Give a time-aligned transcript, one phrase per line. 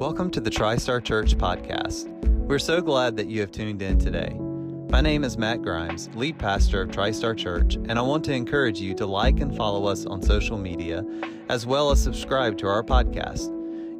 [0.00, 2.08] Welcome to the TriStar Church podcast.
[2.46, 4.34] We're so glad that you have tuned in today.
[4.88, 8.80] My name is Matt Grimes, lead pastor of TriStar Church, and I want to encourage
[8.80, 11.04] you to like and follow us on social media,
[11.50, 13.50] as well as subscribe to our podcast.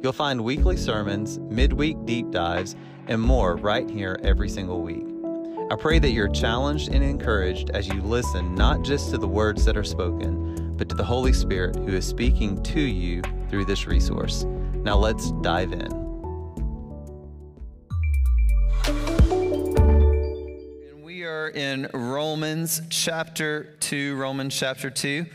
[0.01, 2.75] You'll find weekly sermons, midweek deep dives,
[3.05, 5.05] and more right here every single week.
[5.71, 9.65] I pray that you're challenged and encouraged as you listen not just to the words
[9.65, 13.21] that are spoken, but to the Holy Spirit who is speaking to you
[13.51, 14.47] through this resource.
[14.83, 15.91] Now let's dive in.
[20.89, 24.15] And we are in Romans chapter 2.
[24.15, 25.27] Romans chapter 2.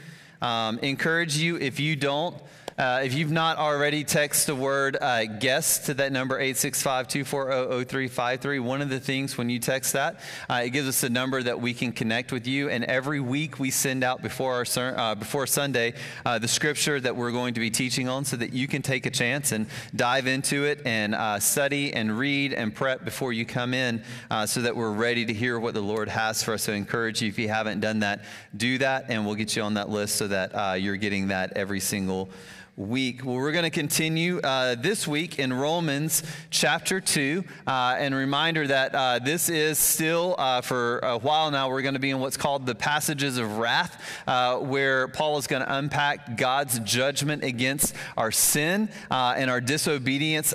[0.42, 2.36] Um, encourage you, if you don't,
[2.78, 8.60] uh, if you've not already, text the word uh, guest to that number 865-240-0353.
[8.60, 11.58] One of the things when you text that, uh, it gives us a number that
[11.58, 12.68] we can connect with you.
[12.68, 14.66] And every week we send out before our
[14.98, 15.94] uh, before Sunday
[16.26, 19.06] uh, the scripture that we're going to be teaching on, so that you can take
[19.06, 23.46] a chance and dive into it and uh, study and read and prep before you
[23.46, 24.02] come in,
[24.44, 26.64] so that we're ready to hear what the Lord has for us.
[26.64, 29.62] So I encourage you if you haven't done that, do that, and we'll get you
[29.62, 32.28] on that list so that you're getting that every single
[32.76, 33.24] week.
[33.24, 37.42] Well, we're going to continue uh, this week in Romans chapter 2.
[37.66, 41.94] Uh, and reminder that uh, this is still, uh, for a while now, we're going
[41.94, 45.74] to be in what's called the passages of wrath, uh, where Paul is going to
[45.74, 50.52] unpack God's judgment against our sin uh, and our disobedience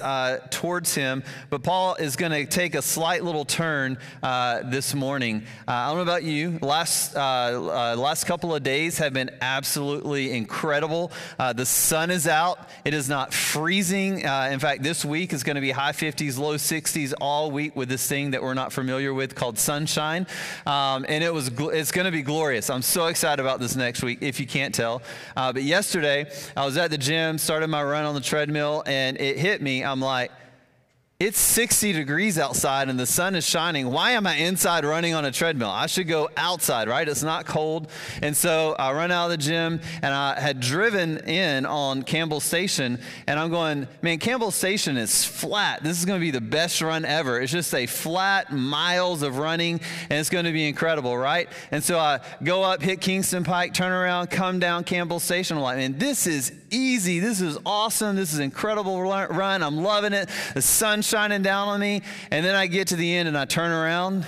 [0.52, 1.24] towards Him.
[1.50, 5.44] But Paul is going to take a slight little turn this morning.
[5.68, 11.12] I don't know about you, last, last couple of days have been absolutely incredible.
[11.40, 12.70] the sun is out.
[12.86, 14.26] It is not freezing.
[14.26, 17.76] Uh, in fact, this week is going to be high 50s, low 60s all week
[17.76, 20.28] with this thing that we're not familiar with called sunshine.
[20.66, 22.70] Um, and it was gl- it's going to be glorious.
[22.70, 25.02] I'm so excited about this next week, if you can't tell.
[25.36, 29.20] Uh, but yesterday, I was at the gym, started my run on the treadmill, and
[29.20, 29.84] it hit me.
[29.84, 30.32] I'm like,
[31.22, 33.92] it's 60 degrees outside and the sun is shining.
[33.92, 35.70] Why am I inside running on a treadmill?
[35.70, 37.08] I should go outside, right?
[37.08, 37.92] It's not cold.
[38.24, 42.40] And so I run out of the gym and I had driven in on Campbell
[42.40, 45.84] Station and I'm going, man, Campbell Station is flat.
[45.84, 47.40] This is going to be the best run ever.
[47.40, 49.80] It's just a flat miles of running
[50.10, 51.48] and it's going to be incredible, right?
[51.70, 55.58] And so I go up, hit Kingston Pike, turn around, come down Campbell Station.
[55.58, 57.20] I'm like, man, this is easy.
[57.20, 58.16] This is awesome.
[58.16, 59.64] This is incredible run.
[59.64, 60.30] I'm loving it.
[60.54, 62.02] The sun shining down on me.
[62.32, 64.26] And then I get to the end and I turn around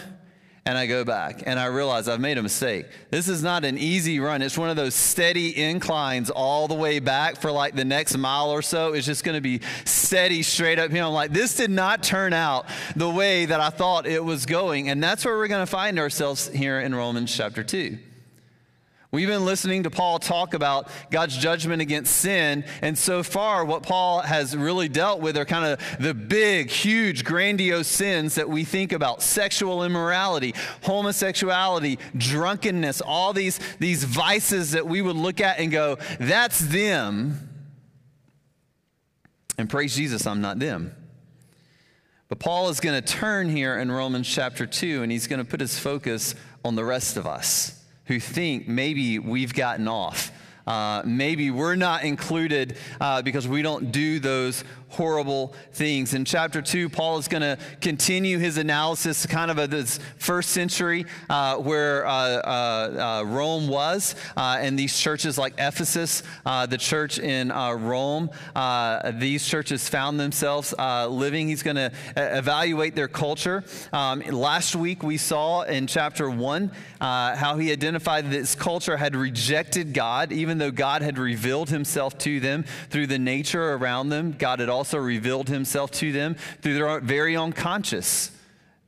[0.65, 2.85] and I go back and I realize I've made a mistake.
[3.09, 4.41] This is not an easy run.
[4.41, 8.49] It's one of those steady inclines all the way back for like the next mile
[8.49, 8.93] or so.
[8.93, 11.03] It's just going to be steady straight up here.
[11.03, 12.65] I'm like, this did not turn out
[12.95, 14.89] the way that I thought it was going.
[14.89, 17.97] And that's where we're going to find ourselves here in Romans chapter 2.
[19.13, 23.83] We've been listening to Paul talk about God's judgment against sin, and so far, what
[23.83, 28.63] Paul has really dealt with are kind of the big, huge, grandiose sins that we
[28.63, 35.59] think about sexual immorality, homosexuality, drunkenness, all these, these vices that we would look at
[35.59, 37.37] and go, that's them.
[39.59, 40.91] And praise Jesus, I'm not them.
[42.29, 45.45] But Paul is going to turn here in Romans chapter 2, and he's going to
[45.45, 46.33] put his focus
[46.65, 50.31] on the rest of us who think maybe we've gotten off.
[50.65, 56.13] Uh, maybe we're not included uh, because we don't do those horrible things.
[56.13, 60.49] In chapter 2, Paul is going to continue his analysis kind of of this first
[60.49, 66.77] century uh, where uh, uh, uh Rome was, uh, and these churches like Ephesus, the
[66.79, 68.29] church in Rome,
[69.15, 71.47] these churches found themselves living.
[71.47, 73.63] He's going to evaluate their culture.
[73.91, 76.71] Um, last week, we saw in chapter 1
[77.01, 82.17] how he identified that this culture had rejected God, even though God had revealed himself
[82.19, 84.35] to them through the nature around them.
[84.37, 88.31] God had also also revealed himself to them through their very own conscience.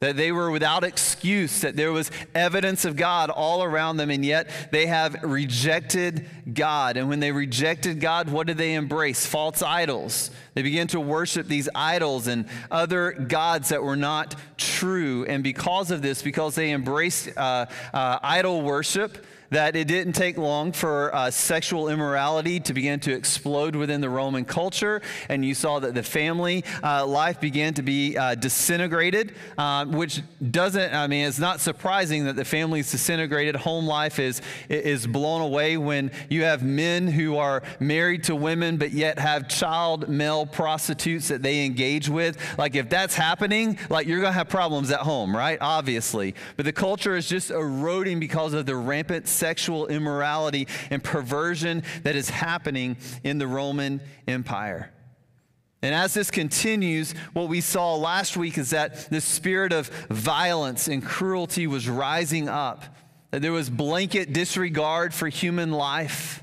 [0.02, 4.26] That they were without excuse, that there was evidence of God all around them, and
[4.26, 6.98] yet they have rejected God.
[6.98, 9.26] And when they rejected God, what did they embrace?
[9.26, 10.32] False idols.
[10.54, 15.24] They began to worship these idols and other gods that were not true.
[15.30, 20.38] And because of this, because they embraced uh, uh, idol worship, that it didn't take
[20.38, 25.02] long for uh, sexual immorality to begin to explode within the Roman culture.
[25.30, 30.22] And you saw that the family uh, life began to be uh, disintegrated, um, which
[30.52, 33.56] doesn't, I mean, it's not surprising that the family's disintegrated.
[33.56, 38.78] Home life is, is blown away when you have men who are married to women,
[38.78, 42.38] but yet have child male prostitutes that they engage with.
[42.58, 45.58] Like, if that's happening, like, you're going to have problems at home, right?
[45.62, 46.36] Obviously.
[46.58, 52.16] But the culture is just eroding because of the rampant sexual immorality and perversion that
[52.16, 54.92] is happening in the Roman Empire.
[55.82, 60.88] And as this continues, what we saw last week is that the spirit of violence
[60.88, 62.84] and cruelty was rising up,
[63.30, 66.42] that there was blanket disregard for human life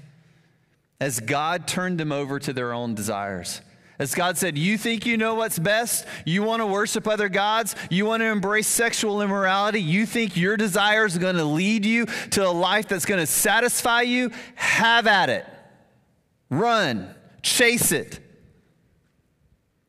[1.01, 3.61] as God turned them over to their own desires.
[3.99, 6.07] As God said, You think you know what's best?
[6.25, 7.77] You want to worship other gods?
[7.91, 9.83] You want to embrace sexual immorality?
[9.83, 13.27] You think your desires are going to lead you to a life that's going to
[13.27, 14.31] satisfy you?
[14.55, 15.47] Have at it.
[16.51, 18.19] Run, chase it.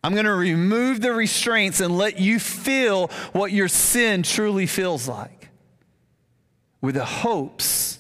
[0.04, 5.08] I'm going to remove the restraints and let you feel what your sin truly feels
[5.08, 5.50] like
[6.82, 8.00] with the hopes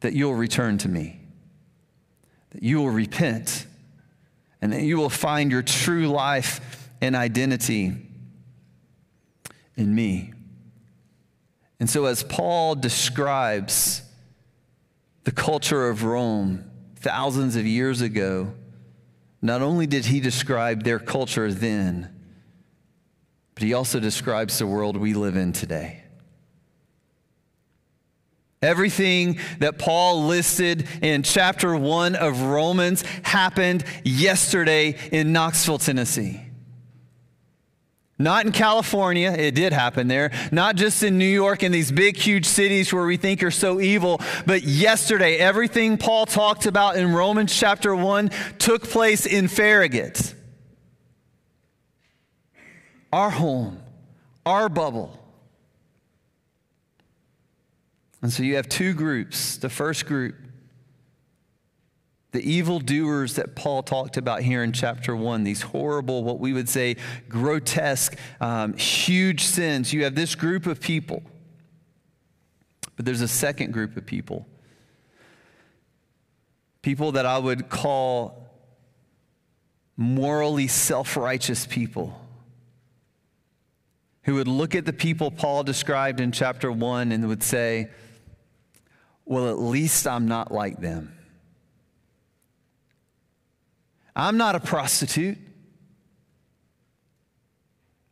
[0.00, 1.20] that you'll return to me,
[2.50, 3.66] that you will repent
[4.62, 7.96] and that you will find your true life and identity
[9.76, 10.32] in me.
[11.78, 14.02] And so, as Paul describes
[15.24, 18.52] the culture of Rome thousands of years ago,
[19.40, 22.14] not only did he describe their culture then,
[23.54, 26.02] but he also describes the world we live in today.
[28.62, 36.42] Everything that Paul listed in chapter one of Romans happened yesterday in Knoxville, Tennessee.
[38.18, 40.30] Not in California, it did happen there.
[40.52, 43.80] Not just in New York and these big, huge cities where we think are so
[43.80, 48.28] evil, but yesterday, everything Paul talked about in Romans chapter 1
[48.58, 50.34] took place in Farragut.
[53.10, 53.80] Our home,
[54.44, 55.19] our bubble.
[58.22, 59.56] And so you have two groups.
[59.56, 60.34] The first group,
[62.32, 66.68] the evildoers that Paul talked about here in chapter one, these horrible, what we would
[66.68, 66.96] say
[67.28, 69.92] grotesque, um, huge sins.
[69.92, 71.22] You have this group of people.
[72.96, 74.46] But there's a second group of people.
[76.82, 78.46] People that I would call
[79.96, 82.18] morally self righteous people
[84.24, 87.90] who would look at the people Paul described in chapter 1 and would say,
[89.30, 91.16] well, at least I'm not like them.
[94.16, 95.38] I'm not a prostitute.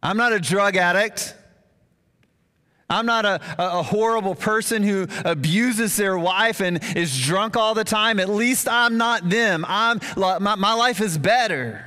[0.00, 1.34] I'm not a drug addict.
[2.88, 7.82] I'm not a, a, horrible person who abuses their wife and is drunk all the
[7.82, 8.20] time.
[8.20, 9.64] At least I'm not them.
[9.66, 11.84] I'm, my, my life is better.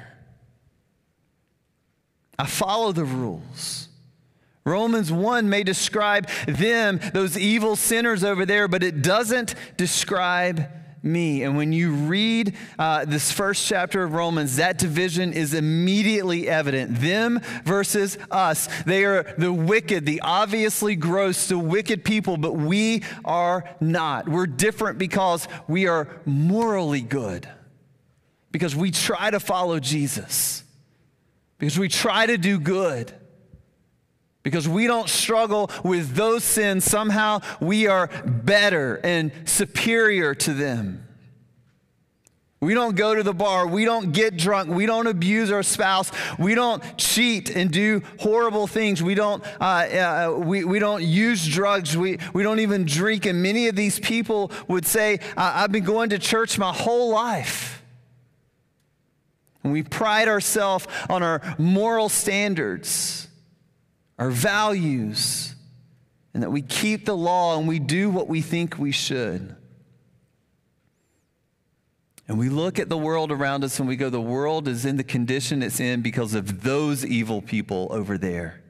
[2.38, 3.88] I follow the rules.
[4.64, 10.70] Romans 1 may describe them, those evil sinners over there, but it doesn't describe
[11.04, 11.44] me.
[11.44, 17.00] And when you read uh, this first chapter of Romans, that division is immediately evident.
[17.00, 18.68] Them versus us.
[18.84, 24.30] They are the wicked, the obviously gross, the wicked people, but we are not.
[24.30, 27.50] We're different because we are morally good,
[28.52, 30.64] because we try to follow Jesus,
[31.58, 33.12] because we try to do good.
[34.44, 36.84] Because we don't struggle with those sins.
[36.84, 41.08] Somehow we are better and superior to them.
[42.62, 43.66] We don't go to the bar.
[43.66, 44.70] We don't get drunk.
[44.70, 46.12] We don't abuse our spouse.
[46.38, 49.02] We don't cheat and do horrible things.
[49.02, 51.98] We don't, uh, uh, we, we don't use drugs.
[51.98, 53.26] We, we don't even drink.
[53.26, 57.84] And many of these people would say, I've been going to church my whole life.
[59.64, 63.28] And we pride ourselves on our moral standards
[64.22, 65.56] our values,
[66.36, 69.56] and that we keep the law and we do what we think we should.
[72.28, 74.98] And we look at the world around us and we go, the world is in
[74.98, 78.62] the condition it's in because of those evil people over there.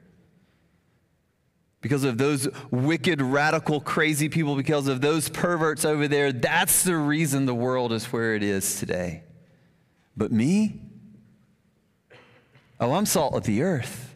[1.81, 6.31] Because of those wicked, radical, crazy people, because of those perverts over there.
[6.31, 9.23] That's the reason the world is where it is today.
[10.15, 10.79] But me?
[12.79, 14.10] Oh, I'm salt of the earth.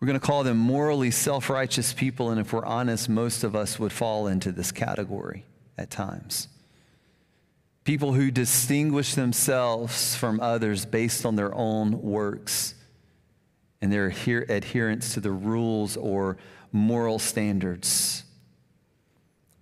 [0.00, 3.56] We're going to call them morally self righteous people, and if we're honest, most of
[3.56, 5.44] us would fall into this category
[5.76, 6.48] at times.
[7.84, 12.74] People who distinguish themselves from others based on their own works
[13.80, 14.06] and their
[14.48, 16.36] adherence to the rules or
[16.70, 18.24] moral standards.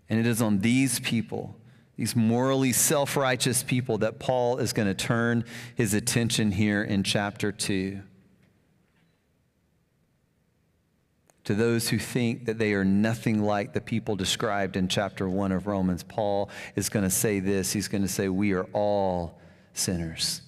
[0.08, 1.56] And it is on these people,
[1.96, 7.02] these morally self righteous people, that Paul is going to turn his attention here in
[7.04, 8.02] chapter 2.
[11.46, 15.52] To those who think that they are nothing like the people described in chapter 1
[15.52, 17.72] of Romans, Paul is going to say this.
[17.72, 19.38] He's going to say, We are all
[19.72, 20.42] sinners.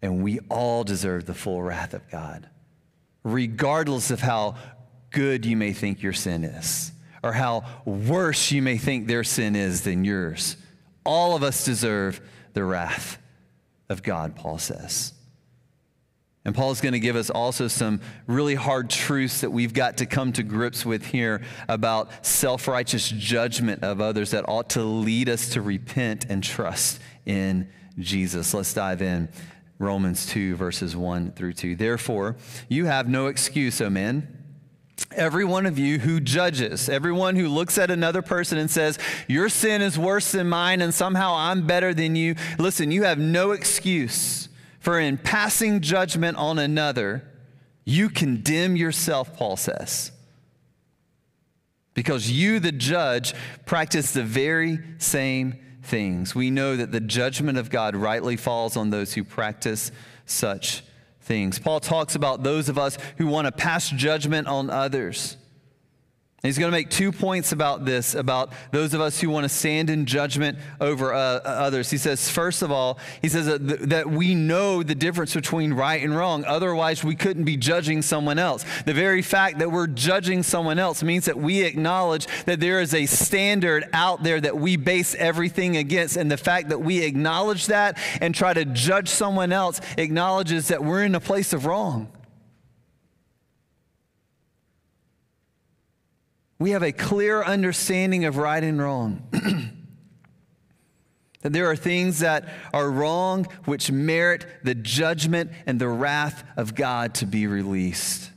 [0.00, 2.48] And we all deserve the full wrath of God,
[3.24, 4.54] regardless of how
[5.10, 6.92] good you may think your sin is,
[7.24, 10.56] or how worse you may think their sin is than yours.
[11.04, 12.20] All of us deserve
[12.52, 13.18] the wrath
[13.88, 15.14] of God, Paul says.
[16.48, 19.98] And Paul is going to give us also some really hard truths that we've got
[19.98, 24.82] to come to grips with here about self righteous judgment of others that ought to
[24.82, 28.54] lead us to repent and trust in Jesus.
[28.54, 29.28] Let's dive in.
[29.78, 31.76] Romans 2, verses 1 through 2.
[31.76, 32.36] Therefore,
[32.66, 34.26] you have no excuse, O men.
[35.12, 39.50] Every one of you who judges, everyone who looks at another person and says, Your
[39.50, 43.50] sin is worse than mine and somehow I'm better than you, listen, you have no
[43.50, 44.47] excuse.
[44.88, 47.22] For in passing judgment on another,
[47.84, 50.12] you condemn yourself, Paul says.
[51.92, 53.34] Because you, the judge,
[53.66, 56.34] practice the very same things.
[56.34, 59.92] We know that the judgment of God rightly falls on those who practice
[60.24, 60.82] such
[61.20, 61.58] things.
[61.58, 65.36] Paul talks about those of us who want to pass judgment on others.
[66.42, 69.48] He's going to make two points about this, about those of us who want to
[69.48, 71.90] stand in judgment over uh, others.
[71.90, 76.00] He says, first of all, he says that, that we know the difference between right
[76.00, 76.44] and wrong.
[76.44, 78.64] Otherwise, we couldn't be judging someone else.
[78.86, 82.94] The very fact that we're judging someone else means that we acknowledge that there is
[82.94, 86.16] a standard out there that we base everything against.
[86.16, 90.84] And the fact that we acknowledge that and try to judge someone else acknowledges that
[90.84, 92.12] we're in a place of wrong.
[96.58, 99.22] We have a clear understanding of right and wrong.
[101.42, 106.74] that there are things that are wrong which merit the judgment and the wrath of
[106.74, 108.30] God to be released.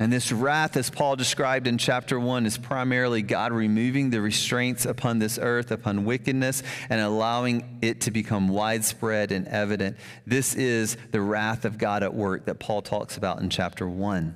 [0.00, 4.84] And this wrath, as Paul described in chapter 1, is primarily God removing the restraints
[4.84, 9.96] upon this earth, upon wickedness, and allowing it to become widespread and evident.
[10.26, 14.34] This is the wrath of God at work that Paul talks about in chapter 1.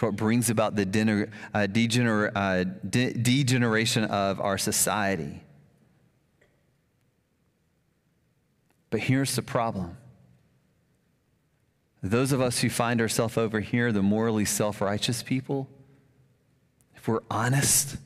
[0.00, 0.84] It's what brings about the
[1.52, 5.42] uh, degener- uh, de- degeneration of our society.
[8.88, 9.98] But here's the problem.
[12.02, 15.68] Those of us who find ourselves over here, the morally self righteous people,
[16.96, 17.98] if we're honest,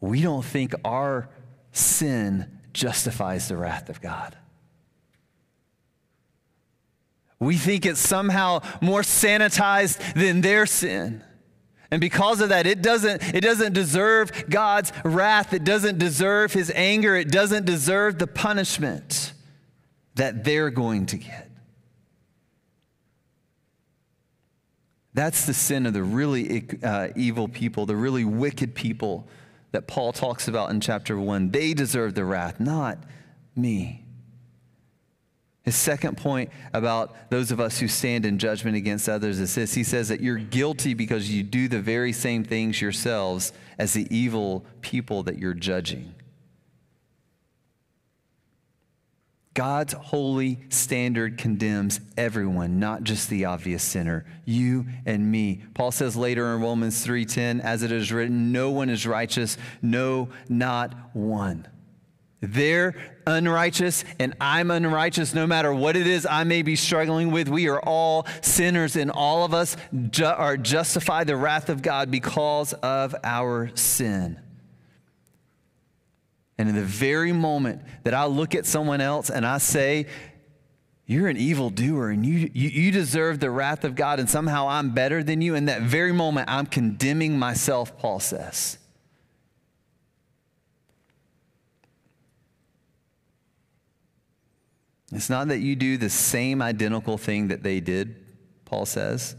[0.00, 1.28] we don't think our
[1.70, 4.36] sin justifies the wrath of God.
[7.40, 11.22] We think it's somehow more sanitized than their sin.
[11.90, 15.54] And because of that, it doesn't, it doesn't deserve God's wrath.
[15.54, 17.16] It doesn't deserve his anger.
[17.16, 19.32] It doesn't deserve the punishment
[20.16, 21.48] that they're going to get.
[25.14, 29.26] That's the sin of the really uh, evil people, the really wicked people
[29.72, 31.50] that Paul talks about in chapter 1.
[31.50, 32.98] They deserve the wrath, not
[33.56, 34.04] me.
[35.68, 39.74] His second point about those of us who stand in judgment against others is this
[39.74, 44.06] He says that you're guilty because you do the very same things yourselves as the
[44.08, 46.14] evil people that you're judging.
[49.52, 55.64] God's holy standard condemns everyone, not just the obvious sinner, you and me.
[55.74, 60.30] Paul says later in Romans 3:10, as it is written, no one is righteous, no
[60.48, 61.68] not one.
[62.40, 62.94] They're
[63.26, 67.48] unrighteous and I'm unrighteous, no matter what it is I may be struggling with.
[67.48, 69.76] We are all sinners, and all of us
[70.10, 74.38] ju- are justified the wrath of God because of our sin.
[76.58, 80.06] And in the very moment that I look at someone else and I say,
[81.06, 84.68] You're an evil doer and you, you, you deserve the wrath of God, and somehow
[84.68, 88.78] I'm better than you, in that very moment, I'm condemning myself, Paul says.
[95.12, 98.16] It's not that you do the same identical thing that they did,
[98.64, 99.36] Paul says,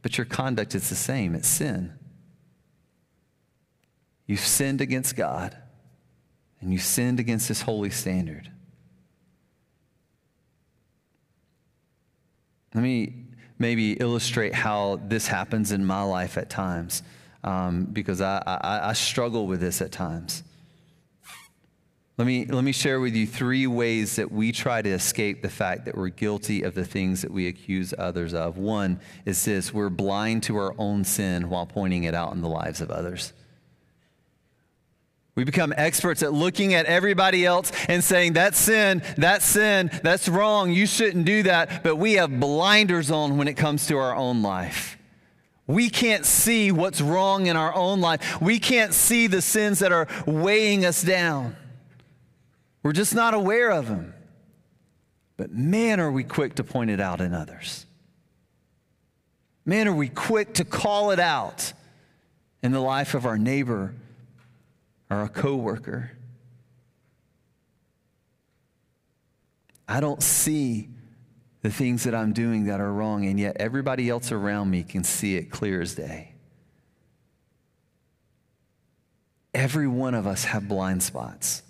[0.00, 1.34] but your conduct is the same.
[1.34, 1.92] It's sin.
[4.26, 5.56] You've sinned against God,
[6.60, 8.50] and you've sinned against His holy standard.
[12.74, 13.26] Let me
[13.58, 17.02] maybe illustrate how this happens in my life at times,
[17.44, 20.42] um, because I, I, I struggle with this at times.
[22.16, 25.48] Let me, let me share with you three ways that we try to escape the
[25.48, 28.56] fact that we're guilty of the things that we accuse others of.
[28.56, 32.48] One is this we're blind to our own sin while pointing it out in the
[32.48, 33.32] lives of others.
[35.34, 40.28] We become experts at looking at everybody else and saying, that's sin, that's sin, that's
[40.28, 41.82] wrong, you shouldn't do that.
[41.82, 44.96] But we have blinders on when it comes to our own life.
[45.66, 48.40] We can't see what's wrong in our own life.
[48.40, 51.56] We can't see the sins that are weighing us down.
[52.84, 54.14] We're just not aware of them.
[55.38, 57.86] But man, are we quick to point it out in others.
[59.64, 61.72] Man, are we quick to call it out
[62.62, 63.94] in the life of our neighbor
[65.10, 66.12] or a coworker?
[69.88, 70.90] I don't see
[71.62, 75.04] the things that I'm doing that are wrong, and yet everybody else around me can
[75.04, 76.32] see it clear as day.
[79.54, 81.62] Every one of us have blind spots.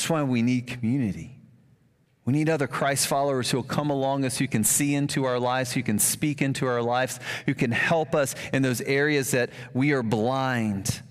[0.00, 1.36] That's why we need community.
[2.24, 5.38] We need other Christ followers who will come along us, who can see into our
[5.38, 9.50] lives, who can speak into our lives, who can help us in those areas that
[9.74, 11.02] we are blind,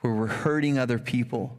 [0.00, 1.58] where we're hurting other people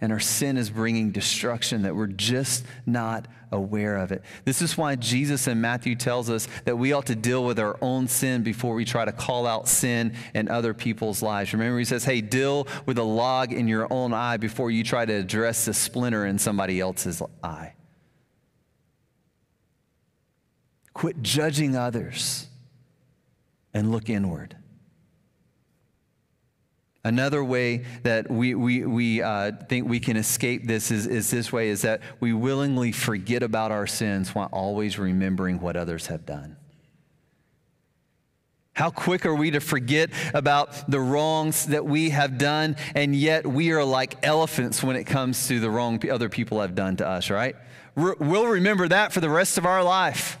[0.00, 4.22] and our sin is bringing destruction that we're just not aware of it.
[4.44, 7.76] This is why Jesus in Matthew tells us that we ought to deal with our
[7.80, 11.52] own sin before we try to call out sin in other people's lives.
[11.52, 15.04] Remember, he says, hey, deal with a log in your own eye before you try
[15.06, 17.74] to address the splinter in somebody else's eye.
[20.92, 22.48] Quit judging others
[23.72, 24.56] and look inward.
[27.04, 31.52] Another way that we, we, we uh, think we can escape this is, is this
[31.52, 36.24] way is that we willingly forget about our sins while always remembering what others have
[36.24, 36.56] done.
[38.72, 43.46] How quick are we to forget about the wrongs that we have done, and yet
[43.46, 47.06] we are like elephants when it comes to the wrong other people have done to
[47.06, 47.54] us, right?
[47.94, 50.38] We'll remember that for the rest of our life.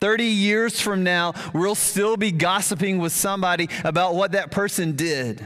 [0.00, 5.44] 30 years from now, we'll still be gossiping with somebody about what that person did.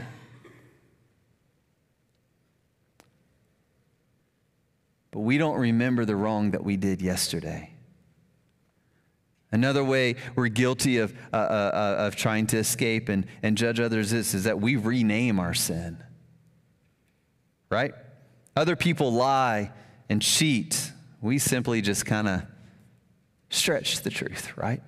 [5.11, 7.71] But we don't remember the wrong that we did yesterday.
[9.51, 13.79] Another way we're guilty of, uh, uh, uh of trying to escape and, and judge
[13.79, 16.03] others is, is that we rename our sin.
[17.69, 17.93] Right?
[18.55, 19.71] Other people lie
[20.09, 20.91] and cheat.
[21.21, 22.43] We simply just kind of
[23.53, 24.81] stretch the truth, right?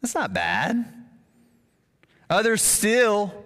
[0.00, 0.84] That's not bad.
[2.30, 3.44] Others steal.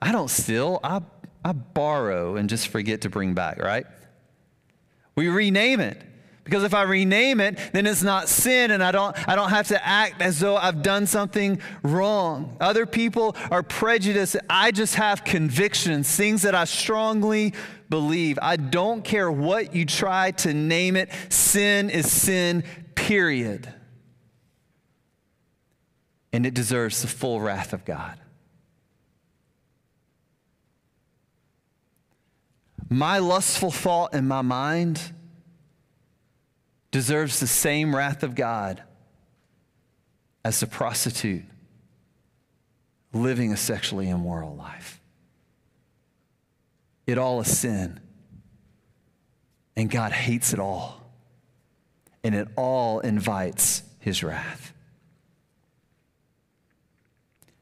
[0.00, 0.80] I don't steal.
[0.82, 1.00] I,
[1.44, 3.86] I borrow and just forget to bring back, right?
[5.14, 6.02] We rename it.
[6.44, 9.68] Because if I rename it, then it's not sin and I don't, I don't have
[9.68, 12.56] to act as though I've done something wrong.
[12.60, 14.36] Other people are prejudiced.
[14.48, 17.54] I just have convictions, things that I strongly
[17.90, 18.38] believe.
[18.40, 21.10] I don't care what you try to name it.
[21.28, 23.72] Sin is sin, period.
[26.32, 28.18] And it deserves the full wrath of God.
[32.88, 35.12] My lustful thought in my mind
[36.90, 38.82] deserves the same wrath of God
[40.44, 41.44] as the prostitute
[43.12, 45.00] living a sexually immoral life.
[47.10, 47.98] It all is sin.
[49.74, 51.02] And God hates it all.
[52.22, 54.72] And it all invites his wrath.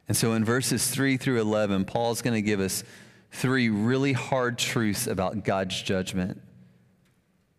[0.07, 2.85] And so in verses 3 through 11, Paul's going to give us
[3.31, 6.43] three really hard truths about God's judgment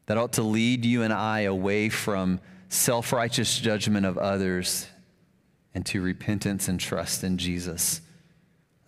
[0.05, 4.87] that ought to lead you and I away from self righteous judgment of others
[5.73, 8.01] and to repentance and trust in Jesus.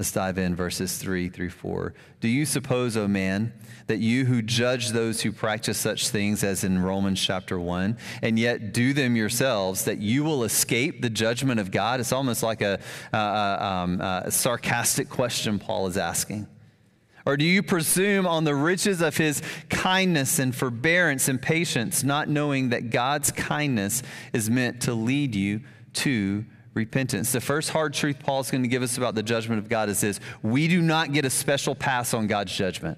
[0.02, 1.94] Let's dive in verses 3 through 4.
[2.22, 3.54] Do you suppose, O oh man,
[3.86, 8.40] that you who judge those who practice such things as in Romans chapter 1, and
[8.40, 12.00] yet do them yourselves, that you will escape the judgment of God?
[12.00, 12.80] It's almost like a,
[13.14, 16.48] um, a sarcastic question Paul is asking.
[17.24, 22.28] Or do you presume on the riches of his kindness and forbearance and patience, not
[22.28, 24.02] knowing that God's kindness
[24.34, 25.62] is meant to lead you
[25.94, 27.32] to repentance.
[27.32, 30.02] The first hard truth Paul's going to give us about the judgment of God is
[30.02, 32.98] this we do not get a special pass on God's judgment.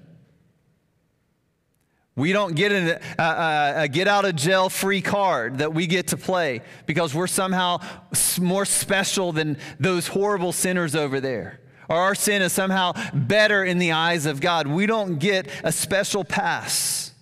[2.16, 6.08] We don't get a, a, a, get out of jail free card that we get
[6.08, 7.78] to play because we're somehow
[8.40, 11.60] more special than those horrible sinners over there.
[11.88, 14.68] Or our sin is somehow better in the eyes of God.
[14.68, 17.12] We don't get a special pass.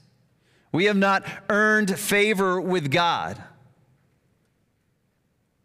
[0.73, 3.43] We have not earned favor with God.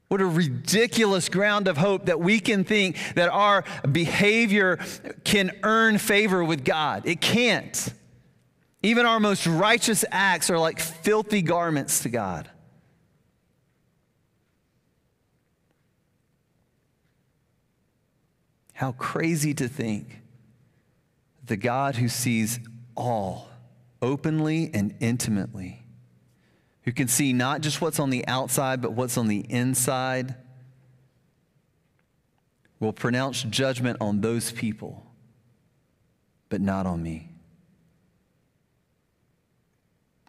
[0.08, 4.80] What a ridiculous ground of hope that we can think that our behavior
[5.26, 7.04] can earn favor with God.
[7.06, 7.94] It can't.
[8.82, 12.50] Even our most righteous acts are like filthy garments to God.
[18.72, 20.22] How crazy to think
[21.44, 22.60] the God who sees
[22.96, 23.50] all
[24.02, 25.87] openly and intimately
[26.88, 30.36] who can see not just what's on the outside, but what's on the inside,
[32.80, 35.06] will pronounce judgment on those people,
[36.48, 37.28] but not on me.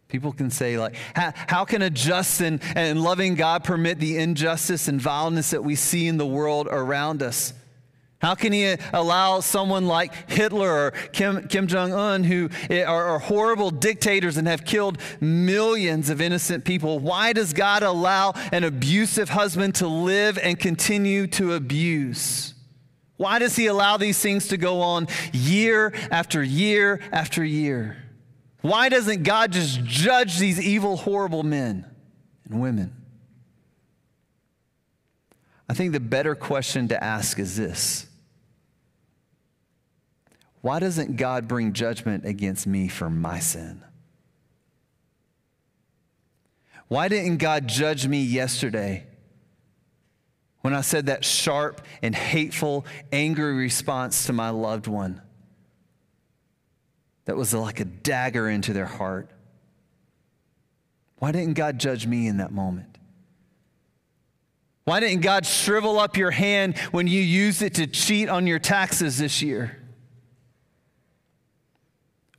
[0.08, 4.88] People can say, like, how, can a just and, and loving God permit the injustice
[4.88, 7.52] and vileness that we see in the world around us?
[8.20, 13.18] How can he allow someone like Hitler or Kim, Kim Jong un, who are, are,
[13.20, 16.98] horrible dictators and have killed millions of innocent people?
[16.98, 22.54] Why does God allow an abusive husband to live and continue to abuse?
[23.18, 27.98] Why does he allow these things to go on year after year after year?
[28.62, 31.86] Why doesn't God just judge these evil, horrible men
[32.48, 32.96] and women?
[35.68, 38.07] I think the better question to ask is this
[40.60, 43.82] Why doesn't God bring judgment against me for my sin?
[46.88, 49.06] Why didn't God judge me yesterday
[50.62, 55.22] when I said that sharp and hateful, angry response to my loved one?
[57.28, 59.28] that was like a dagger into their heart.
[61.18, 62.96] Why didn't God judge me in that moment?
[64.84, 68.58] Why didn't God shrivel up your hand when you used it to cheat on your
[68.58, 69.76] taxes this year?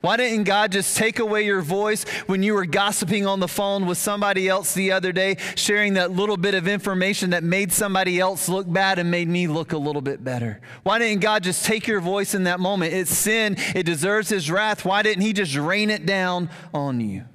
[0.01, 3.85] Why didn't God just take away your voice when you were gossiping on the phone
[3.85, 8.17] with somebody else the other day, sharing that little bit of information that made somebody
[8.17, 10.61] else look bad and made me look a little bit better?
[10.83, 12.93] Why didn't God just take your voice in that moment?
[12.93, 14.85] It's sin, it deserves His wrath.
[14.85, 17.25] Why didn't He just rain it down on you?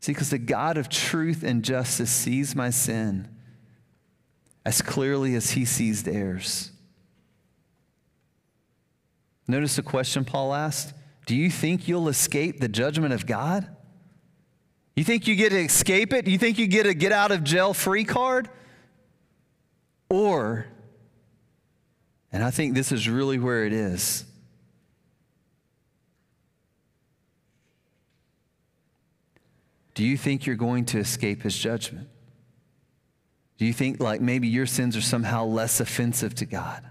[0.00, 3.28] See, because the God of truth and justice sees my sin
[4.64, 6.70] as clearly as He sees theirs.
[9.50, 10.94] Notice the question Paul asked
[11.26, 13.66] Do you think you'll escape the judgment of God?
[14.94, 16.28] You think you get to escape it?
[16.28, 18.48] You think you get a get out of jail free card?
[20.08, 20.66] Or,
[22.32, 24.24] and I think this is really where it is.
[29.94, 32.08] Do you think you're going to escape his judgment?
[33.58, 36.89] Do you think like maybe your sins are somehow less offensive to God?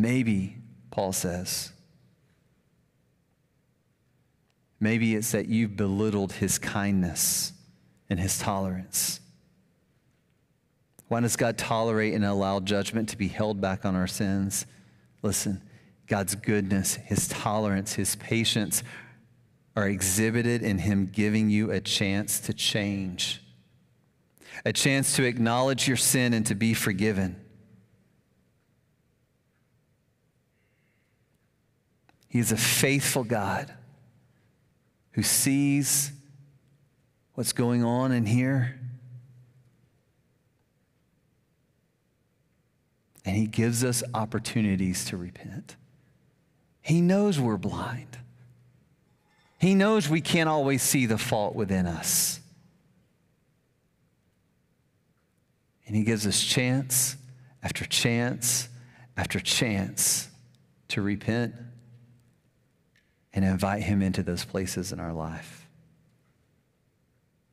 [0.00, 0.56] Maybe,
[0.90, 1.72] Paul says,
[4.80, 7.52] maybe it's that you've belittled his kindness
[8.08, 9.20] and his tolerance.
[11.08, 14.64] Why does God tolerate and allow judgment to be held back on our sins?
[15.22, 15.60] Listen,
[16.06, 18.82] God's goodness, his tolerance, his patience
[19.76, 23.42] are exhibited in him giving you a chance to change,
[24.64, 27.36] a chance to acknowledge your sin and to be forgiven.
[32.30, 33.74] He is a faithful God
[35.12, 36.12] who sees
[37.34, 38.78] what's going on in here.
[43.24, 45.74] And he gives us opportunities to repent.
[46.80, 48.16] He knows we're blind.
[49.58, 52.40] He knows we can't always see the fault within us.
[55.84, 57.16] And he gives us chance
[57.60, 58.68] after chance
[59.16, 60.28] after chance
[60.88, 61.54] to repent
[63.32, 65.68] and invite Him into those places in our life.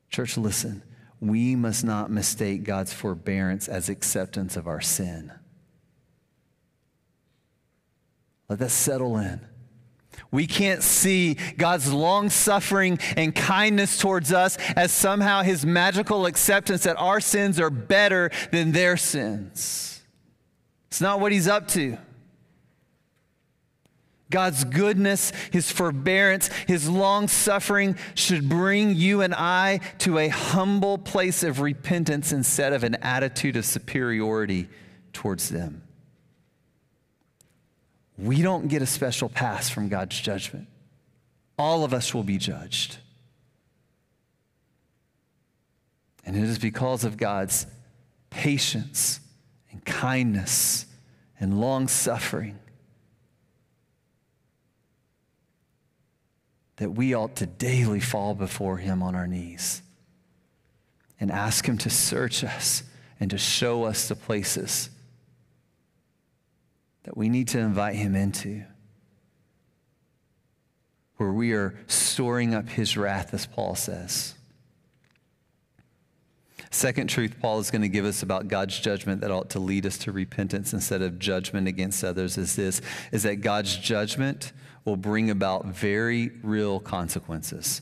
[0.10, 0.84] Church, listen,
[1.20, 5.32] we must not mistake God's forbearance as acceptance of our sin.
[8.50, 9.42] Let that settle in.
[10.32, 16.84] We can't see God's long suffering and kindness towards us as somehow his magical acceptance
[16.84, 20.02] that our sins are better than their sins.
[20.88, 21.98] It's not what he's up to.
[24.30, 30.98] God's goodness, His forbearance, His long suffering should bring you and I to a humble
[30.98, 34.68] place of repentance instead of an attitude of superiority
[35.14, 35.84] towards them.
[38.18, 40.68] We don't get a special pass from God's judgment.
[41.58, 42.98] All of us will be judged.
[46.26, 47.66] And it is because of God's
[48.30, 49.22] patience
[49.72, 50.86] and kindness
[51.40, 52.60] and long suffering
[56.78, 59.82] that we ought to daily fall before Him on our knees
[61.20, 62.84] and ask Him to search us
[63.20, 64.90] and to show us the places
[67.04, 68.64] that we need to invite Him into,
[71.18, 74.36] where we are storing up His wrath, as Paul says.
[76.70, 79.86] Second truth Paul is going to give us about God's judgment that ought to lead
[79.86, 84.52] us to repentance instead of judgment against others is this is that God's judgment
[84.88, 87.82] will bring about very real consequences.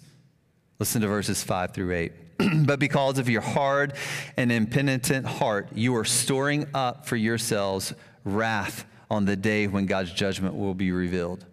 [0.80, 2.12] Listen to verses 5 through 8.
[2.66, 3.94] but because of your hard
[4.36, 10.12] and impenitent heart, you are storing up for yourselves wrath on the day when God's
[10.12, 11.46] judgment will be revealed.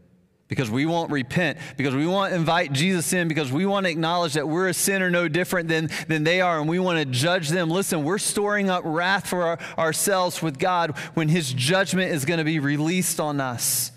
[0.49, 3.91] Because we won't repent, because we want to invite Jesus in, because we want to
[3.91, 7.05] acknowledge that we're a sinner no different than, than they are, and we want to
[7.05, 7.69] judge them.
[7.69, 12.39] Listen, we're storing up wrath for our, ourselves with God when His judgment is going
[12.39, 13.93] to be released on us.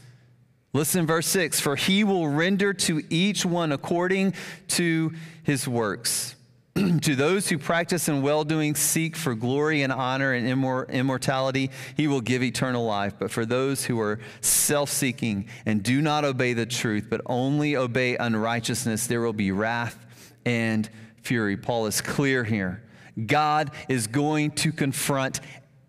[0.76, 4.34] Listen, verse 6 For He will render to each one according
[4.68, 6.36] to his works.
[6.76, 11.72] to those who practice in well doing, seek for glory and honor and immor- immortality,
[11.96, 13.14] he will give eternal life.
[13.18, 17.78] But for those who are self seeking and do not obey the truth, but only
[17.78, 20.06] obey unrighteousness, there will be wrath
[20.46, 20.90] and
[21.22, 21.56] fury.
[21.56, 22.84] Paul is clear here.
[23.26, 25.40] God is going to confront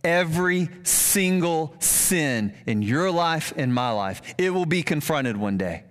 [0.07, 4.23] every single sin in your life and my life.
[4.39, 5.83] It will be confronted one day.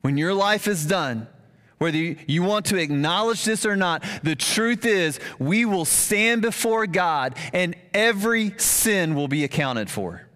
[0.00, 1.28] When your life is done,
[1.78, 6.86] whether you want to acknowledge this or not, the truth is we will stand before
[6.86, 10.28] God and every sin will be accounted for.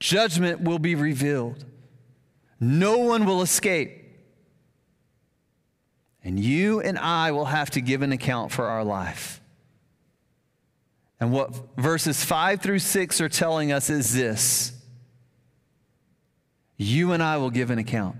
[0.00, 1.64] Judgment will be revealed.
[2.58, 4.05] No one will escape.
[6.26, 9.40] And you and I will have to give an account for our life.
[11.20, 14.72] And what verses 5 through 6 are telling us is this
[16.76, 18.16] you and I will give an account.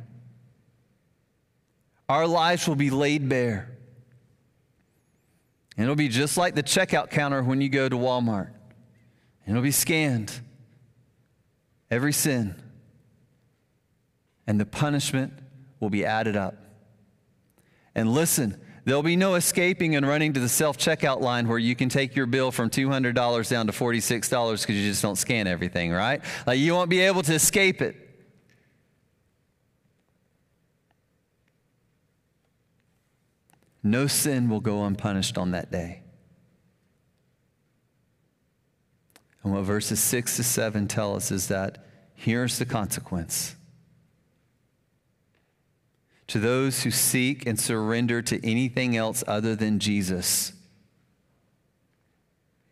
[2.09, 3.77] Our lives will be laid bare.
[5.77, 8.53] And it'll be just like the checkout counter when you go to Walmart.
[9.45, 10.33] And it'll be scanned.
[11.91, 12.55] Every sin.
[14.47, 15.33] And the punishment
[15.81, 16.66] will be added up.
[17.97, 21.75] And listen, there'll be no escaping and running to the self checkout line where you
[21.75, 24.31] can take your bill from $200 down to $46
[24.61, 26.23] because you just don't scan everything, right?
[26.47, 27.97] Like you won't be able to escape it.
[33.83, 36.03] No sin will go unpunished on that day.
[39.43, 43.56] And what verses 6 to 7 tell us is that here's the consequence.
[46.29, 50.53] To those who seek and surrender to anything else other than Jesus,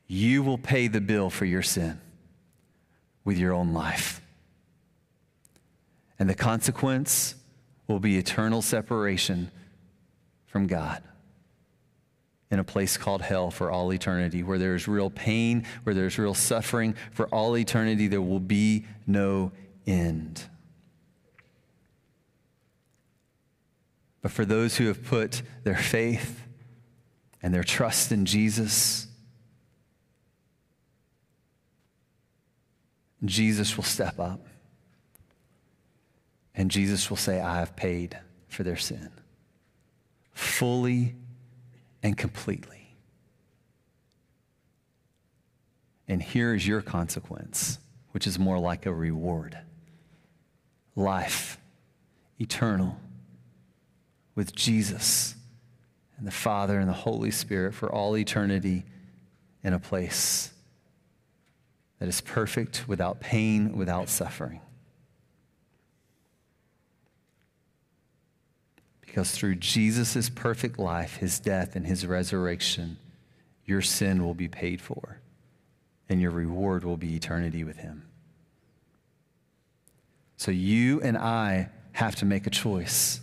[0.07, 2.01] you will pay the bill for your sin
[3.25, 4.21] with your own life.
[6.19, 7.35] And the consequence
[7.87, 9.51] will be eternal separation
[10.47, 11.03] from God
[12.51, 16.35] in a place called hell for all eternity, where there's real pain, where there's real
[16.35, 18.07] suffering for all eternity.
[18.07, 19.51] There will be no
[19.87, 20.45] end.
[24.25, 26.47] But for those who have put their faith
[27.43, 29.07] and their trust in Jesus,
[33.23, 34.41] Jesus will step up.
[36.55, 39.11] And Jesus will say, I have paid for their sin
[40.33, 41.17] fully
[42.03, 42.97] and completely.
[46.09, 47.79] And here is your consequence,
[48.13, 49.59] which is more like a reward
[50.97, 51.59] life,
[52.41, 52.99] eternal,
[54.35, 55.35] with Jesus
[56.19, 58.85] and the Father and the Holy Spirit for all eternity
[59.63, 60.51] in a place
[61.99, 64.61] that is perfect, without pain, without suffering.
[69.01, 72.99] Because through Jesus' perfect life, his death, and his resurrection,
[73.65, 75.21] your sin will be paid for,
[76.09, 78.07] and your reward will be eternity with him.
[80.37, 83.21] So you and I have to make a choice.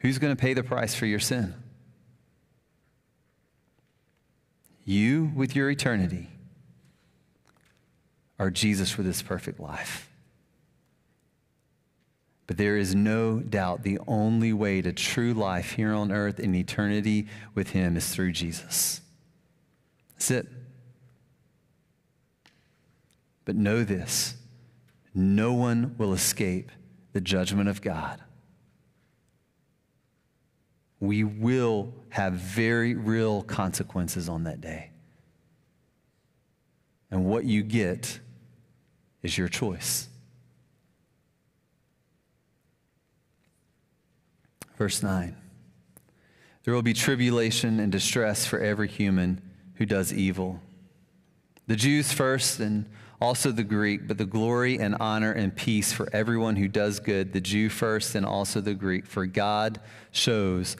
[0.00, 1.54] Who's going to pay the price for your sin?
[4.84, 6.28] You with your eternity,
[8.38, 10.10] or Jesus with his perfect life?
[12.50, 16.52] But there is no doubt the only way to true life here on earth in
[16.56, 19.02] eternity with Him is through Jesus.
[20.14, 20.48] That's it.
[23.44, 24.34] But know this
[25.14, 26.72] no one will escape
[27.12, 28.20] the judgment of God.
[31.00, 34.90] We will have very real consequences on that day.
[37.10, 38.20] And what you get
[39.22, 40.08] is your choice.
[44.76, 45.36] Verse 9
[46.64, 49.42] There will be tribulation and distress for every human
[49.74, 50.60] who does evil.
[51.66, 52.86] The Jews first and
[53.20, 57.32] also the Greek, but the glory and honor and peace for everyone who does good,
[57.32, 59.80] the Jew first and also the Greek, for God
[60.10, 60.76] shows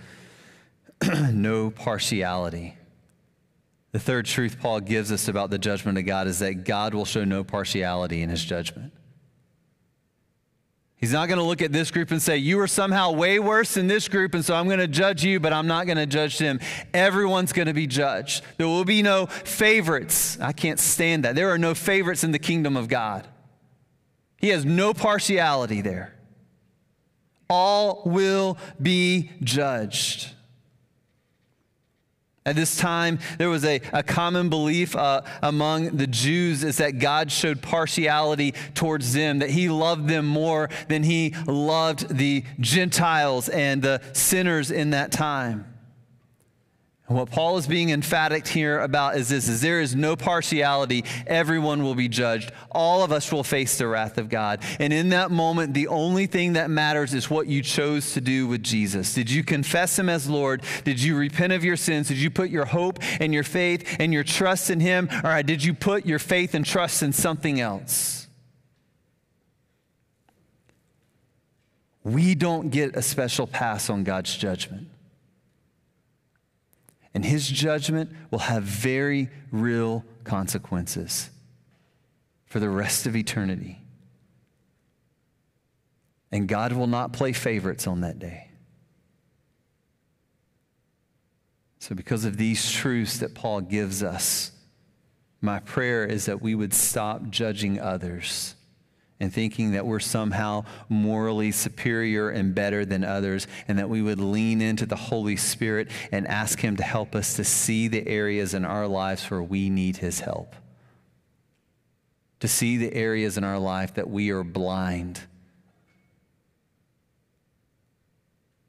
[1.32, 2.76] no partiality.
[3.92, 7.04] The third truth Paul gives us about the judgment of God is that God will
[7.04, 8.92] show no partiality in his judgment.
[11.00, 13.74] He's not going to look at this group and say, You are somehow way worse
[13.74, 16.06] than this group, and so I'm going to judge you, but I'm not going to
[16.06, 16.60] judge them.
[16.92, 18.44] Everyone's going to be judged.
[18.58, 20.38] There will be no favorites.
[20.40, 21.34] I can't stand that.
[21.34, 23.26] There are no favorites in the kingdom of God.
[24.36, 26.14] He has no partiality there.
[27.48, 30.34] All will be judged.
[32.46, 36.98] At this time, there was a, a common belief uh, among the Jews is that
[36.98, 43.50] God showed partiality towards them, that he loved them more than he loved the Gentiles
[43.50, 45.69] and the sinners in that time.
[47.10, 51.04] And what Paul is being emphatic here about is this is there is no partiality.
[51.26, 52.52] Everyone will be judged.
[52.70, 54.62] All of us will face the wrath of God.
[54.78, 58.46] And in that moment, the only thing that matters is what you chose to do
[58.46, 59.12] with Jesus.
[59.12, 60.62] Did you confess him as Lord?
[60.84, 62.06] Did you repent of your sins?
[62.06, 65.08] Did you put your hope and your faith and your trust in him?
[65.24, 68.28] Or did you put your faith and trust in something else?
[72.04, 74.86] We don't get a special pass on God's judgment.
[77.14, 81.30] And his judgment will have very real consequences
[82.46, 83.80] for the rest of eternity.
[86.32, 88.48] And God will not play favorites on that day.
[91.80, 94.52] So, because of these truths that Paul gives us,
[95.40, 98.54] my prayer is that we would stop judging others
[99.20, 104.18] and thinking that we're somehow morally superior and better than others, and that we would
[104.18, 108.54] lean into the Holy Spirit and ask Him to help us to see the areas
[108.54, 110.56] in our lives where we need His help.
[112.40, 115.20] To see the areas in our life that we are blind,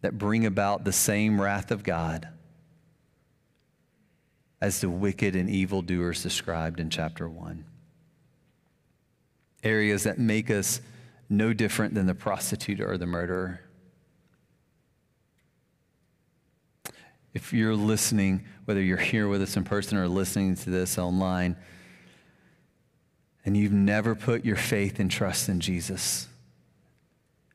[0.02, 2.28] that bring about the same wrath of God
[4.60, 7.64] as the wicked and evil doers described in chapter 1
[9.64, 10.82] areas that make us
[11.30, 13.62] no different than the prostitute or the murderer.
[17.34, 21.56] If you're listening, whether you're here with us in person or listening to this online,
[23.46, 26.28] and you've never put your faith and trust in Jesus,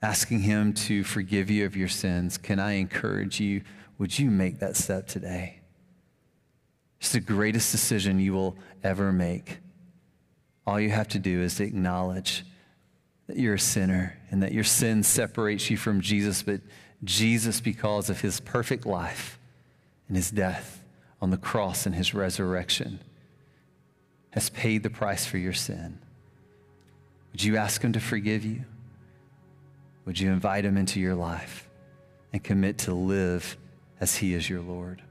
[0.01, 3.63] asking Him to forgive you of your sins, can I encourage you?
[3.99, 5.61] Would you make that step today?
[6.99, 9.59] It's the greatest decision you will ever make.
[10.67, 12.45] All you have to do is acknowledge
[13.27, 16.61] that you're a sinner and that your sin separates you from Jesus, but
[17.05, 19.39] Jesus, because of his perfect life
[20.09, 20.83] and his death
[21.21, 23.01] on the cross and his resurrection,
[24.31, 25.99] has paid the price for your sin.
[27.33, 28.65] Would you ask him to forgive you?
[30.05, 31.69] Would you invite him into your life
[32.33, 33.57] and commit to live
[34.01, 35.03] as he is your Lord?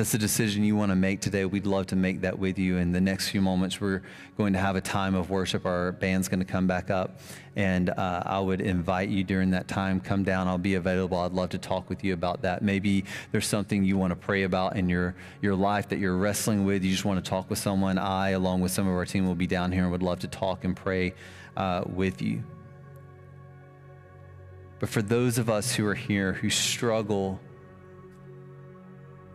[0.00, 2.78] That's a decision you want to make today, we'd love to make that with you.
[2.78, 4.00] In the next few moments, we're
[4.38, 5.66] going to have a time of worship.
[5.66, 7.20] Our band's going to come back up,
[7.54, 10.48] and uh, I would invite you during that time, come down.
[10.48, 11.18] I'll be available.
[11.18, 12.62] I'd love to talk with you about that.
[12.62, 16.64] Maybe there's something you want to pray about in your, your life that you're wrestling
[16.64, 16.82] with.
[16.82, 17.98] You just want to talk with someone.
[17.98, 20.28] I, along with some of our team, will be down here and would love to
[20.28, 21.12] talk and pray
[21.58, 22.42] uh, with you.
[24.78, 27.38] But for those of us who are here who struggle,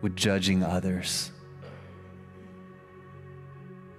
[0.02, 1.32] with judging others.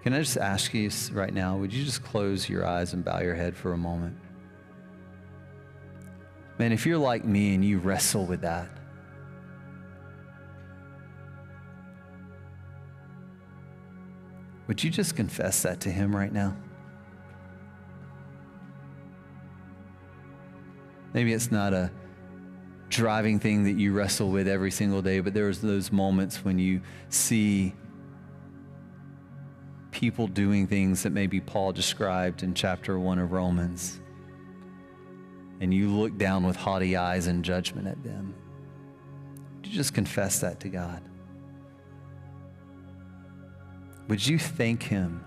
[0.04, 3.20] Can I just ask you right now, would you just close your eyes and bow
[3.20, 4.18] your head for a moment?
[6.60, 8.70] Man, if you're like me and you wrestle with that,
[14.68, 16.56] would you just confess that to Him right now?
[21.14, 21.92] Maybe it's not a
[22.89, 26.82] driving thing that you wrestle with every single day, but there's those moments when you
[27.10, 27.73] see
[29.91, 34.00] people doing things that maybe Paul described in chapter 1 of Romans.
[35.60, 38.36] And you look down with haughty eyes and judgment at them.
[39.56, 41.02] Would you just confess that to God?
[44.08, 45.23] Would you thank Him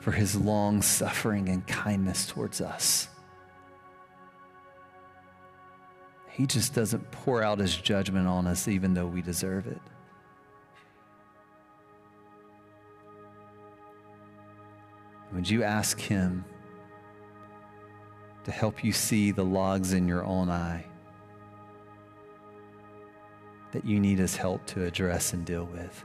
[0.00, 3.08] for His long suffering and kindness towards us?
[6.32, 9.80] He just doesn't pour out his judgment on us even though we deserve it.
[15.34, 16.44] Would you ask him
[18.44, 20.86] to help you see the logs in your own eye
[23.72, 26.04] that you need his help to address and deal with?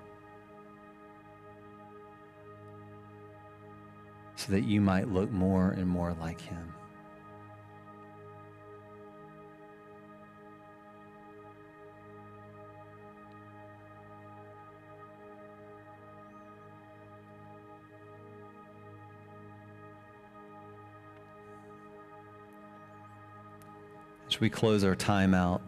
[4.36, 6.74] So that you might look more and more like him.
[24.38, 25.64] As we close our time out,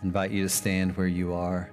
[0.00, 1.68] I invite you to stand where you are,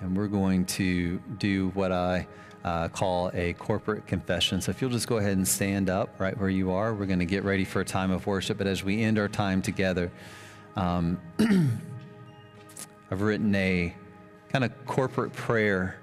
[0.00, 2.28] and we're going to do what I
[2.62, 4.60] uh, call a corporate confession.
[4.60, 7.18] So if you'll just go ahead and stand up right where you are, we're going
[7.18, 8.58] to get ready for a time of worship.
[8.58, 10.12] But as we end our time together,
[10.76, 11.20] um,
[13.10, 13.92] I've written a
[14.50, 15.96] kind of corporate prayer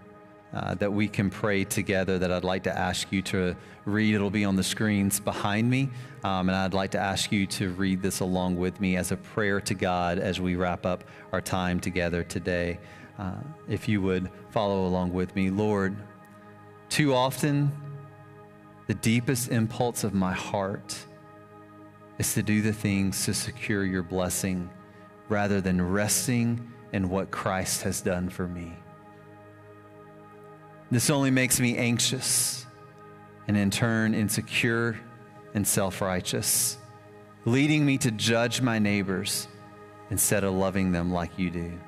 [0.53, 4.15] uh, that we can pray together that I'd like to ask you to read.
[4.15, 5.89] It'll be on the screens behind me.
[6.23, 9.17] Um, and I'd like to ask you to read this along with me as a
[9.17, 12.79] prayer to God as we wrap up our time together today.
[13.17, 13.35] Uh,
[13.67, 15.95] if you would follow along with me, Lord,
[16.89, 17.71] too often
[18.87, 20.97] the deepest impulse of my heart
[22.17, 24.69] is to do the things to secure your blessing
[25.29, 28.73] rather than resting in what Christ has done for me.
[30.91, 32.65] This only makes me anxious
[33.47, 34.99] and in turn insecure
[35.53, 36.77] and self righteous,
[37.45, 39.47] leading me to judge my neighbors
[40.09, 41.79] instead of loving them like you do.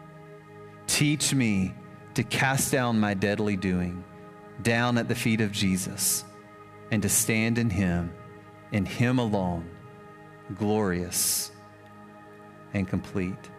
[0.88, 1.74] Teach me
[2.14, 4.04] to cast down my deadly doing
[4.62, 6.24] down at the feet of Jesus
[6.92, 8.14] and to stand in Him,
[8.72, 9.70] in Him alone,
[10.58, 11.52] glorious
[12.74, 13.50] and complete.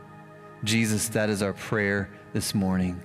[0.64, 3.02] Jesus, that is our prayer this morning.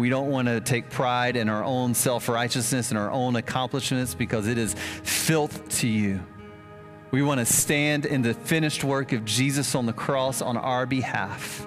[0.00, 4.14] We don't want to take pride in our own self righteousness and our own accomplishments
[4.14, 4.72] because it is
[5.02, 6.20] filth to you.
[7.10, 10.86] We want to stand in the finished work of Jesus on the cross on our
[10.86, 11.66] behalf.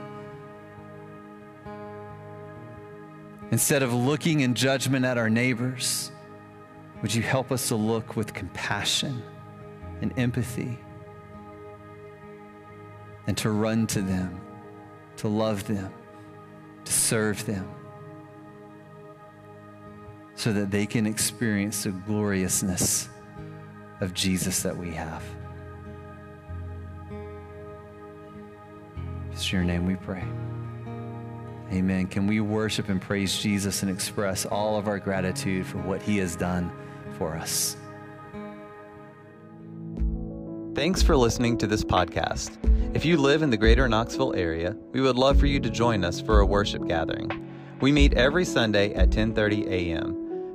[3.51, 6.11] Instead of looking in judgment at our neighbors,
[7.03, 9.21] would you help us to look with compassion
[10.01, 10.79] and empathy
[13.27, 14.41] and to run to them,
[15.17, 15.93] to love them,
[16.83, 17.69] to serve them?
[20.35, 23.09] So that they can experience the gloriousness
[24.01, 25.23] of Jesus that we have.
[29.31, 30.23] It's your name we pray.
[31.71, 32.05] Amen.
[32.07, 36.17] Can we worship and praise Jesus and express all of our gratitude for what he
[36.17, 36.71] has done
[37.17, 37.77] for us?
[40.75, 42.57] Thanks for listening to this podcast.
[42.95, 46.03] If you live in the greater Knoxville area, we would love for you to join
[46.03, 47.29] us for a worship gathering.
[47.81, 50.12] We meet every Sunday at 10:30 a.m.